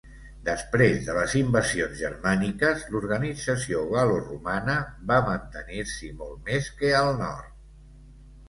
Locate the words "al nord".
7.05-7.55